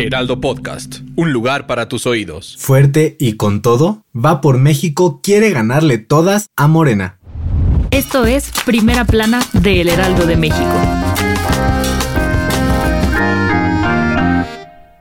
Heraldo 0.00 0.40
Podcast, 0.40 1.00
un 1.16 1.32
lugar 1.32 1.66
para 1.66 1.88
tus 1.88 2.06
oídos. 2.06 2.56
Fuerte 2.58 3.16
y 3.18 3.34
con 3.34 3.60
todo, 3.60 4.04
va 4.14 4.40
por 4.40 4.58
México, 4.58 5.20
quiere 5.22 5.50
ganarle 5.50 5.98
todas 5.98 6.48
a 6.56 6.68
Morena. 6.68 7.18
Esto 7.90 8.24
es 8.24 8.50
Primera 8.64 9.04
Plana 9.04 9.40
de 9.52 9.82
El 9.82 9.88
Heraldo 9.88 10.26
de 10.26 10.36
México. 10.36 11.29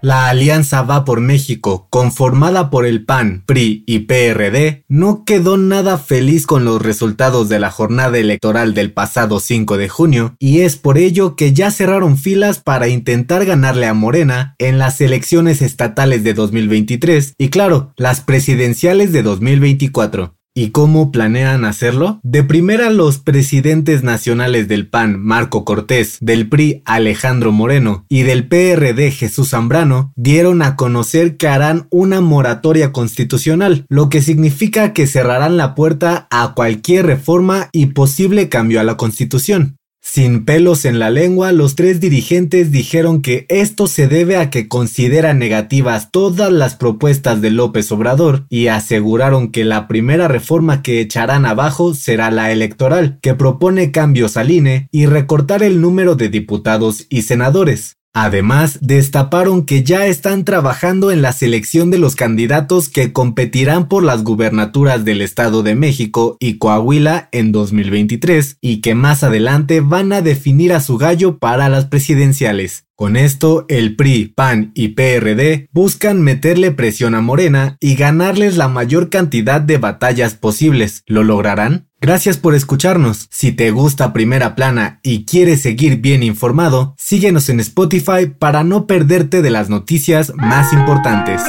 La 0.02 0.30
Alianza 0.30 0.82
Va 0.84 1.04
por 1.04 1.20
México, 1.20 1.88
conformada 1.90 2.70
por 2.70 2.86
el 2.86 3.04
PAN, 3.06 3.44
PRI 3.46 3.84
y 3.86 4.00
PRD, 4.00 4.86
no 4.88 5.26
quedó 5.26 5.58
nada 5.58 5.98
feliz 5.98 6.48
con 6.48 6.64
los 6.64 6.82
resultados 6.82 7.50
de 7.50 7.60
la 7.60 7.70
jornada 7.70 8.18
electoral 8.18 8.74
del 8.74 8.94
pasado 8.94 9.42
5 9.42 9.78
de 9.78 9.90
junio, 9.90 10.36
y 10.40 10.62
es 10.62 10.78
por 10.78 10.98
ello 10.98 11.36
que 11.36 11.52
ya 11.52 11.70
cerraron 11.70 12.18
filas 12.18 12.60
para 12.60 12.88
intentar 12.88 13.46
ganarle 13.46 13.88
a 13.88 13.94
Morena 13.94 14.56
en 14.58 14.78
las 14.78 15.02
elecciones 15.02 15.62
estatales 15.62 16.24
de 16.24 16.34
2023 16.34 17.34
y 17.38 17.50
claro, 17.50 17.94
las 17.98 18.22
presidenciales 18.22 19.12
de 19.12 19.22
2024. 19.22 20.39
¿Y 20.56 20.72
cómo 20.72 21.12
planean 21.12 21.64
hacerlo? 21.64 22.20
De 22.24 22.44
primera 22.44 22.90
los 22.90 23.20
presidentes 23.20 24.04
nacionales 24.04 24.68
del 24.68 24.88
PAN, 24.88 25.20
Marco 25.20 25.64
Cortés, 25.64 26.18
del 26.22 26.50
PRI, 26.50 26.82
Alejandro 26.86 27.52
Moreno, 27.52 28.06
y 28.10 28.24
del 28.24 28.48
PRD, 28.48 29.12
Jesús 29.12 29.50
Zambrano, 29.50 30.12
dieron 30.16 30.62
a 30.62 30.76
conocer 30.76 31.38
que 31.38 31.48
harán 31.48 31.88
una 31.92 32.20
moratoria 32.20 32.92
constitucional, 32.92 33.86
lo 33.90 34.10
que 34.10 34.22
significa 34.22 34.92
que 34.92 35.08
cerrarán 35.08 35.56
la 35.56 35.76
puerta 35.76 36.28
a 36.32 36.54
cualquier 36.56 37.06
reforma 37.06 37.70
y 37.72 37.88
posible 37.88 38.50
cambio 38.50 38.82
a 38.82 38.84
la 38.84 38.98
constitución. 38.98 39.79
Sin 40.12 40.44
pelos 40.44 40.86
en 40.86 40.98
la 40.98 41.12
lengua, 41.12 41.52
los 41.52 41.76
tres 41.76 42.00
dirigentes 42.00 42.72
dijeron 42.72 43.22
que 43.22 43.46
esto 43.48 43.86
se 43.86 44.08
debe 44.08 44.38
a 44.38 44.50
que 44.50 44.68
consideran 44.68 45.38
negativas 45.38 46.10
todas 46.10 46.52
las 46.52 46.74
propuestas 46.74 47.42
de 47.42 47.52
López 47.52 47.92
Obrador 47.92 48.48
y 48.50 48.68
aseguraron 48.68 49.52
que 49.52 49.66
la 49.66 49.88
primera 49.88 50.28
reforma 50.28 50.82
que 50.82 51.00
echarán 51.00 51.46
abajo 51.46 51.94
será 51.94 52.32
la 52.32 52.52
electoral, 52.52 53.20
que 53.22 53.36
propone 53.36 53.92
cambios 53.92 54.36
al 54.36 54.50
INE 54.50 54.90
y 54.92 55.06
recortar 55.06 55.62
el 55.62 55.80
número 55.80 56.16
de 56.16 56.30
diputados 56.30 57.06
y 57.10 57.22
senadores. 57.22 57.99
Además, 58.14 58.80
destaparon 58.82 59.66
que 59.66 59.84
ya 59.84 60.08
están 60.08 60.44
trabajando 60.44 61.12
en 61.12 61.22
la 61.22 61.32
selección 61.32 61.92
de 61.92 62.00
los 62.00 62.16
candidatos 62.16 62.90
que 62.90 63.14
competirán 63.14 63.88
por 63.88 64.04
las 64.04 64.24
gubernaturas 64.24 65.06
del 65.06 65.22
Estado 65.22 65.62
de 65.62 65.76
México 65.76 66.36
y 66.40 66.58
Coahuila 66.58 67.30
en 67.32 67.52
2023 67.52 68.58
y 68.62 68.82
que 68.82 68.96
más 68.96 69.24
adelante 69.24 69.82
van 69.82 70.12
a 70.12 70.22
definir 70.22 70.74
a 70.74 70.82
su 70.82 70.98
gallo 70.98 71.38
para 71.38 71.70
las 71.70 71.86
presidenciales. 71.86 72.89
Con 73.00 73.16
esto, 73.16 73.64
el 73.70 73.96
PRI, 73.96 74.26
PAN 74.36 74.74
y 74.76 74.90
PRD 74.90 75.70
buscan 75.72 76.22
meterle 76.22 76.72
presión 76.72 77.16
a 77.16 77.22
Morena 77.22 77.78
y 77.80 77.96
ganarles 77.96 78.58
la 78.58 78.68
mayor 78.68 79.10
cantidad 79.10 79.62
de 79.62 79.78
batallas 79.78 80.34
posibles. 80.34 81.04
¿Lo 81.06 81.24
lograrán? 81.24 81.88
Gracias 82.02 82.36
por 82.36 82.56
escucharnos. 82.56 83.30
Si 83.32 83.54
te 83.54 83.72
gusta 83.72 84.12
Primera 84.12 84.54
Plana 84.54 85.00
y 85.02 85.24
quieres 85.24 85.62
seguir 85.62 86.02
bien 86.02 86.24
informado, 86.24 86.94
síguenos 86.98 87.48
en 87.48 87.62
Spotify 87.62 88.26
para 88.38 88.66
no 88.66 88.86
perderte 88.86 89.42
de 89.42 89.50
las 89.50 89.70
noticias 89.70 90.34
más 90.36 90.74
importantes. 90.74 91.42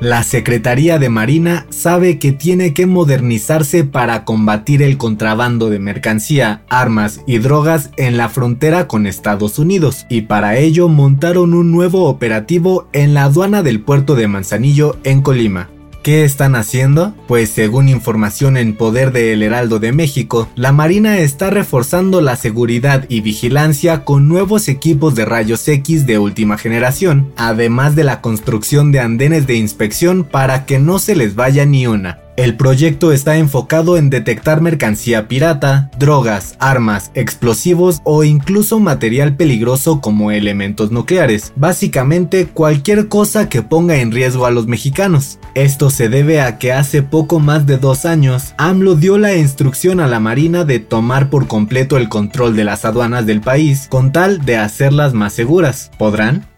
La 0.00 0.22
Secretaría 0.22 0.98
de 0.98 1.10
Marina 1.10 1.66
sabe 1.68 2.18
que 2.18 2.32
tiene 2.32 2.72
que 2.72 2.86
modernizarse 2.86 3.84
para 3.84 4.24
combatir 4.24 4.80
el 4.80 4.96
contrabando 4.96 5.68
de 5.68 5.78
mercancía, 5.78 6.62
armas 6.70 7.20
y 7.26 7.36
drogas 7.36 7.90
en 7.98 8.16
la 8.16 8.30
frontera 8.30 8.88
con 8.88 9.06
Estados 9.06 9.58
Unidos 9.58 10.06
y 10.08 10.22
para 10.22 10.56
ello 10.56 10.88
montaron 10.88 11.52
un 11.52 11.70
nuevo 11.70 12.08
operativo 12.08 12.88
en 12.94 13.12
la 13.12 13.24
aduana 13.24 13.62
del 13.62 13.82
puerto 13.82 14.14
de 14.14 14.26
Manzanillo 14.26 14.96
en 15.04 15.20
Colima. 15.20 15.68
¿Qué 16.10 16.24
están 16.24 16.56
haciendo? 16.56 17.14
Pues 17.28 17.50
según 17.50 17.88
información 17.88 18.56
en 18.56 18.74
poder 18.74 19.12
de 19.12 19.32
El 19.32 19.44
Heraldo 19.44 19.78
de 19.78 19.92
México, 19.92 20.48
la 20.56 20.72
Marina 20.72 21.18
está 21.18 21.50
reforzando 21.50 22.20
la 22.20 22.34
seguridad 22.34 23.06
y 23.08 23.20
vigilancia 23.20 24.04
con 24.04 24.28
nuevos 24.28 24.66
equipos 24.66 25.14
de 25.14 25.24
rayos 25.24 25.68
X 25.68 26.06
de 26.06 26.18
última 26.18 26.58
generación, 26.58 27.30
además 27.36 27.94
de 27.94 28.02
la 28.02 28.22
construcción 28.22 28.90
de 28.90 28.98
andenes 28.98 29.46
de 29.46 29.54
inspección 29.54 30.24
para 30.24 30.66
que 30.66 30.80
no 30.80 30.98
se 30.98 31.14
les 31.14 31.36
vaya 31.36 31.64
ni 31.64 31.86
una. 31.86 32.18
El 32.40 32.56
proyecto 32.56 33.12
está 33.12 33.36
enfocado 33.36 33.98
en 33.98 34.08
detectar 34.08 34.62
mercancía 34.62 35.28
pirata, 35.28 35.90
drogas, 35.98 36.56
armas, 36.58 37.10
explosivos 37.12 38.00
o 38.04 38.24
incluso 38.24 38.80
material 38.80 39.36
peligroso 39.36 40.00
como 40.00 40.30
elementos 40.30 40.90
nucleares, 40.90 41.52
básicamente 41.56 42.46
cualquier 42.46 43.08
cosa 43.08 43.50
que 43.50 43.60
ponga 43.60 43.96
en 43.96 44.10
riesgo 44.10 44.46
a 44.46 44.50
los 44.50 44.66
mexicanos. 44.66 45.38
Esto 45.54 45.90
se 45.90 46.08
debe 46.08 46.40
a 46.40 46.56
que 46.56 46.72
hace 46.72 47.02
poco 47.02 47.40
más 47.40 47.66
de 47.66 47.76
dos 47.76 48.06
años, 48.06 48.54
AMLO 48.56 48.94
dio 48.94 49.18
la 49.18 49.36
instrucción 49.36 50.00
a 50.00 50.06
la 50.06 50.18
Marina 50.18 50.64
de 50.64 50.78
tomar 50.78 51.28
por 51.28 51.46
completo 51.46 51.98
el 51.98 52.08
control 52.08 52.56
de 52.56 52.64
las 52.64 52.86
aduanas 52.86 53.26
del 53.26 53.42
país 53.42 53.86
con 53.90 54.12
tal 54.12 54.46
de 54.46 54.56
hacerlas 54.56 55.12
más 55.12 55.34
seguras. 55.34 55.90
¿Podrán? 55.98 56.49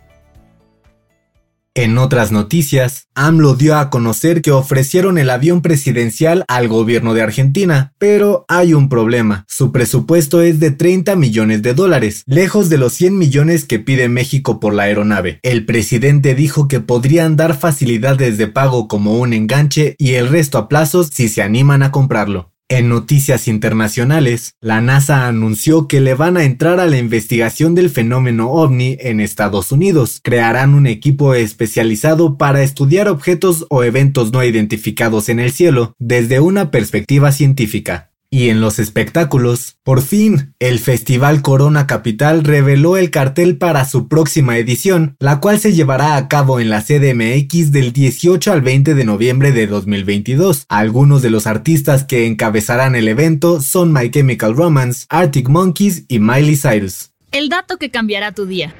En 1.75 1.97
otras 1.97 2.33
noticias, 2.33 3.09
AMLO 3.15 3.55
dio 3.55 3.79
a 3.79 3.89
conocer 3.89 4.43
que 4.43 4.51
ofrecieron 4.51 5.17
el 5.17 5.31
avión 5.31 5.63
presidencial 5.63 6.45
al 6.47 6.69
gobierno 6.69 7.15
de 7.15 7.23
Argentina, 7.23 7.95
pero 7.97 8.45
hay 8.47 8.75
un 8.75 8.91
problema. 8.91 9.47
Su 9.49 9.73
presupuesto 9.73 10.43
es 10.43 10.61
de 10.61 10.71
30 10.71 11.17
millones 11.17 11.63
de 11.63 11.73
dólares, 11.73 12.25
lejos 12.27 12.69
de 12.69 12.77
los 12.77 12.93
100 12.93 13.17
millones 13.17 13.65
que 13.65 13.79
pide 13.79 14.11
México 14.11 14.61
por 14.61 14.75
la 14.75 14.83
aeronave. 14.83 15.41
El 15.43 15.65
presidente 15.65 16.35
dijo 16.35 16.69
que 16.69 16.81
podrían 16.81 17.37
dar 17.37 17.57
facilidades 17.57 18.37
de 18.37 18.49
pago 18.49 18.87
como 18.87 19.19
un 19.19 19.33
enganche 19.33 19.95
y 19.97 20.13
el 20.13 20.29
resto 20.29 20.59
a 20.59 20.69
plazos 20.69 21.09
si 21.11 21.31
se 21.31 21.41
animan 21.41 21.83
a 21.83 21.91
comprarlo. 21.91 22.52
En 22.75 22.89
noticias 22.89 23.49
internacionales, 23.49 24.55
la 24.63 24.81
NASA 24.81 25.29
anunció 25.29 25.89
que 25.89 26.01
le 26.01 26.15
van 26.15 26.39
a 26.39 26.45
entrar 26.45 26.81
a 26.81 26.87
la 26.87 26.97
investigación 26.97 27.75
del 27.75 27.91
fenómeno 27.91 28.51
ovni 28.51 28.97
en 28.99 29.21
Estados 29.21 29.73
Unidos. 29.73 30.21
Crearán 30.25 30.73
un 30.73 30.87
equipo 30.87 31.35
especializado 31.35 32.39
para 32.39 32.63
estudiar 32.63 33.09
objetos 33.09 33.67
o 33.69 33.85
eventos 33.85 34.33
no 34.33 34.43
identificados 34.43 35.29
en 35.29 35.39
el 35.39 35.53
cielo 35.53 35.95
desde 35.99 36.41
una 36.41 36.71
perspectiva 36.71 37.31
científica. 37.31 38.12
Y 38.35 38.49
en 38.49 38.63
los 38.63 38.79
espectáculos, 38.79 39.77
por 39.83 40.01
fin, 40.01 40.55
el 40.59 40.79
Festival 40.79 41.43
Corona 41.43 41.87
Capital 41.87 42.45
reveló 42.45 42.97
el 42.97 43.11
cartel 43.11 43.59
para 43.59 43.85
su 43.85 44.09
próxima 44.09 44.57
edición, 44.57 45.17
la 45.19 45.39
cual 45.39 45.61
se 45.61 45.75
llevará 45.75 46.17
a 46.17 46.29
cabo 46.29 46.59
en 46.59 46.71
la 46.71 46.81
CDMX 46.81 47.73
del 47.73 47.93
18 47.93 48.51
al 48.51 48.63
20 48.63 48.95
de 48.95 49.05
noviembre 49.05 49.53
de 49.53 49.67
2022. 49.67 50.65
Algunos 50.71 51.21
de 51.21 51.29
los 51.29 51.47
artistas 51.47 52.05
que 52.05 52.27
encabezarán 52.27 52.95
el 52.95 53.09
evento 53.09 53.61
son 53.61 53.93
My 53.93 54.11
Chemical 54.11 54.57
Romance, 54.57 55.05
Arctic 55.11 55.51
Monkeys 55.51 56.07
y 56.09 56.19
Miley 56.19 56.57
Cyrus. 56.57 57.11
El 57.33 57.51
dato 57.51 57.77
que 57.77 57.91
cambiará 57.91 58.33
tu 58.33 58.47
día. 58.47 58.75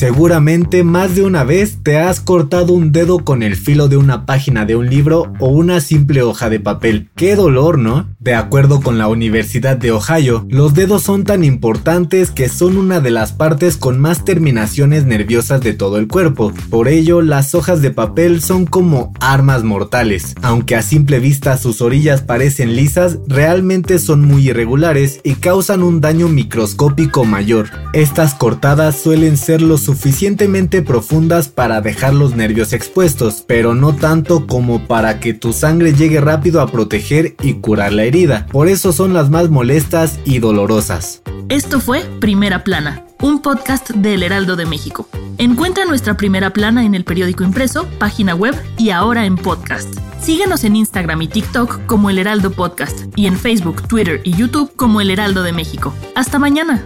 Seguramente 0.00 0.82
más 0.82 1.14
de 1.14 1.24
una 1.24 1.44
vez 1.44 1.80
te 1.82 1.98
has 1.98 2.20
cortado 2.20 2.72
un 2.72 2.90
dedo 2.90 3.18
con 3.18 3.42
el 3.42 3.54
filo 3.54 3.86
de 3.86 3.98
una 3.98 4.24
página 4.24 4.64
de 4.64 4.74
un 4.74 4.88
libro 4.88 5.30
o 5.40 5.50
una 5.50 5.82
simple 5.82 6.22
hoja 6.22 6.48
de 6.48 6.58
papel. 6.58 7.10
Qué 7.16 7.36
dolor, 7.36 7.78
¿no? 7.78 8.08
De 8.18 8.34
acuerdo 8.34 8.80
con 8.80 8.96
la 8.96 9.08
Universidad 9.08 9.76
de 9.76 9.92
Ohio, 9.92 10.46
los 10.48 10.72
dedos 10.72 11.02
son 11.02 11.24
tan 11.24 11.44
importantes 11.44 12.30
que 12.30 12.48
son 12.48 12.78
una 12.78 13.00
de 13.00 13.10
las 13.10 13.32
partes 13.32 13.76
con 13.76 14.00
más 14.00 14.24
terminaciones 14.24 15.04
nerviosas 15.04 15.60
de 15.60 15.74
todo 15.74 15.98
el 15.98 16.08
cuerpo. 16.08 16.54
Por 16.70 16.88
ello, 16.88 17.20
las 17.20 17.54
hojas 17.54 17.82
de 17.82 17.90
papel 17.90 18.40
son 18.40 18.64
como 18.64 19.12
armas 19.20 19.64
mortales. 19.64 20.34
Aunque 20.40 20.76
a 20.76 20.82
simple 20.82 21.18
vista 21.18 21.58
sus 21.58 21.82
orillas 21.82 22.22
parecen 22.22 22.74
lisas, 22.74 23.18
realmente 23.26 23.98
son 23.98 24.22
muy 24.22 24.48
irregulares 24.48 25.20
y 25.24 25.34
causan 25.34 25.82
un 25.82 26.00
daño 26.00 26.28
microscópico 26.28 27.26
mayor. 27.26 27.68
Estas 27.92 28.32
cortadas 28.32 28.96
suelen 28.96 29.36
ser 29.36 29.60
los 29.60 29.89
suficientemente 29.90 30.82
profundas 30.82 31.48
para 31.48 31.80
dejar 31.80 32.14
los 32.14 32.36
nervios 32.36 32.72
expuestos, 32.72 33.42
pero 33.44 33.74
no 33.74 33.96
tanto 33.96 34.46
como 34.46 34.86
para 34.86 35.18
que 35.18 35.34
tu 35.34 35.52
sangre 35.52 35.92
llegue 35.92 36.20
rápido 36.20 36.60
a 36.60 36.68
proteger 36.68 37.34
y 37.42 37.54
curar 37.54 37.92
la 37.92 38.04
herida, 38.04 38.46
por 38.52 38.68
eso 38.68 38.92
son 38.92 39.14
las 39.14 39.30
más 39.30 39.50
molestas 39.50 40.20
y 40.24 40.38
dolorosas. 40.38 41.22
Esto 41.48 41.80
fue 41.80 42.04
Primera 42.20 42.62
Plana, 42.62 43.04
un 43.20 43.42
podcast 43.42 43.90
del 43.90 44.22
Heraldo 44.22 44.54
de 44.54 44.64
México. 44.64 45.08
Encuentra 45.38 45.84
nuestra 45.86 46.16
Primera 46.16 46.52
Plana 46.52 46.84
en 46.84 46.94
el 46.94 47.02
periódico 47.02 47.42
impreso, 47.42 47.88
página 47.98 48.36
web 48.36 48.54
y 48.78 48.90
ahora 48.90 49.26
en 49.26 49.34
podcast. 49.34 49.92
Síguenos 50.22 50.62
en 50.62 50.76
Instagram 50.76 51.22
y 51.22 51.26
TikTok 51.26 51.86
como 51.86 52.10
El 52.10 52.20
Heraldo 52.20 52.52
Podcast 52.52 53.06
y 53.16 53.26
en 53.26 53.36
Facebook, 53.36 53.88
Twitter 53.88 54.20
y 54.22 54.36
YouTube 54.36 54.72
como 54.76 55.00
El 55.00 55.10
Heraldo 55.10 55.42
de 55.42 55.52
México. 55.52 55.92
Hasta 56.14 56.38
mañana. 56.38 56.84